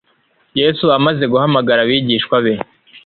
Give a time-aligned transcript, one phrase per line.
[0.59, 2.53] Yesu amaze guhamagara abigishwa be,